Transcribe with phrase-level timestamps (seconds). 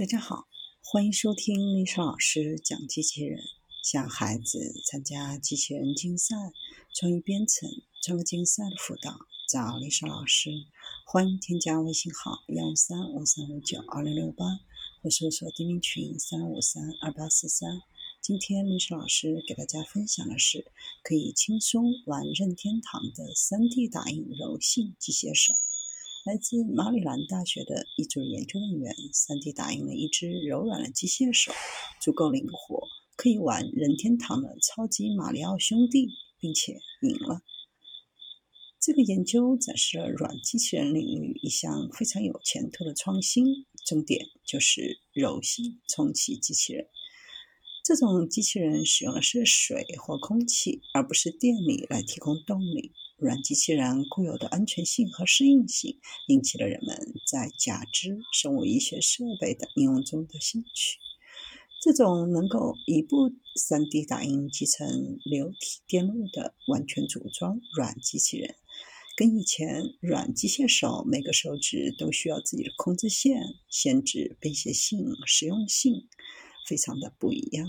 [0.00, 0.46] 大家好，
[0.82, 3.38] 欢迎收听丽莎老师讲机器人。
[3.84, 6.34] 想孩子参加机器人竞赛、
[6.94, 7.68] 创意编程、
[8.02, 10.48] 创客竞赛的辅导，找丽莎老师。
[11.04, 14.46] 欢迎添加微信号幺三五三五九二零六八，
[15.02, 17.82] 或搜索钉钉群三五三二八四三。
[18.22, 20.64] 今天丽莎老师给大家分享的是，
[21.02, 25.52] 可以轻松玩任天堂的 3D 打印柔性机械手。
[26.26, 31.50] 来自马里兰大学的一组研究人员，3D 打印了一只柔软的机械手，
[31.98, 37.40] 足够灵活，可以玩任天堂的超级马里奥兄弟，并且赢了。
[38.78, 46.86] 这个研究展示了软机器人领域一项非常有前途的创新，重点就是柔性充气机器人。
[47.82, 52.92] 这种机器人使用的是水或空气，而不是电力来提供动力。
[53.16, 55.98] 软机器人固有的安全性和适应性，
[56.28, 56.96] 引起了人们
[57.30, 60.98] 在假肢、生物医学设备等应用中的兴趣。
[61.82, 68.54] 这种能够一步 3D 打印集成流体电路的完全组装软机器人，
[69.16, 76.06] 跟以前软机械手每个手指都需要自己的控制线，限制便携性、实用性，
[76.70, 77.68] 非常的不一样。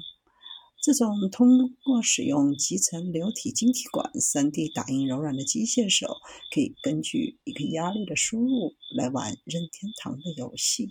[0.84, 6.18] 这种通过使用集成流体晶体管 3D 打印柔软的机械手，
[6.54, 10.90] 可以根据一个压力的输入来玩任天堂的游戏。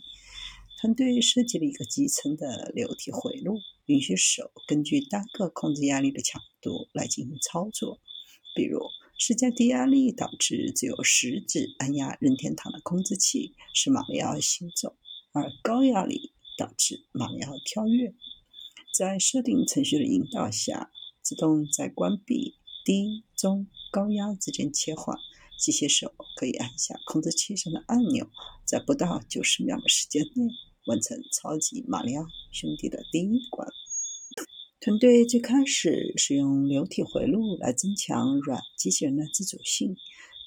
[0.81, 8.00] 团队设计了一个集成的流体回路，允许手根据单个控制压力的强度来进行操作。
[8.56, 8.81] 比如，
[9.19, 14.97] 施加低压力导致只有食指按压任天堂的控制器，使马里奥行走；
[15.33, 16.30] 而高压力
[16.61, 18.12] 导致马里奥跳跃。
[18.92, 20.91] 在设定程序的引导下，
[21.22, 25.16] 自动在关闭低、中、高压之间切换。
[25.58, 28.28] 机械手可以按下控制器上的按钮，
[28.66, 30.53] 在不到九十秒的时间内
[30.86, 33.66] 完成超级马里奥兄弟的第一关。
[34.81, 39.94] 团队最开始使用流体回路来增强软机器人的自主性，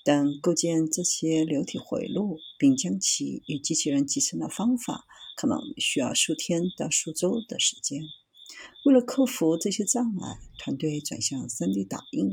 [0.03, 8.03] 但构建这些流体回路并将其与机器人集成的方法，可能需要数天到数周的时间。
[8.85, 12.31] 为了克服这些障碍，团队转向 3D 打印。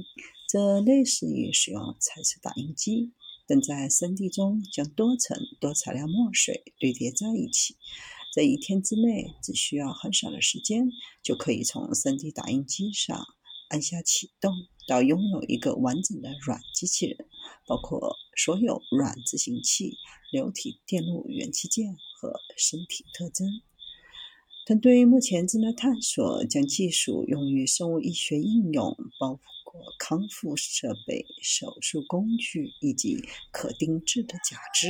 [0.48, 3.12] 这类似于使用彩色打印机，
[3.46, 7.76] 但在 3D 中将多层多材料墨水堆叠在一起。
[8.34, 10.90] 在一天之内，只需要很少的时间，
[11.22, 13.16] 就可以从 3D 打印机上
[13.68, 14.52] 按下启动，
[14.88, 17.28] 到拥有一个完整的软机器人，
[17.66, 19.96] 包括所有软执行器、
[20.32, 23.46] 流体电路元器件和身体特征。
[24.66, 34.88] 团队目前正在探索将技术用于生物医学应用，包括康复设备、手术工具以及可定制的假肢。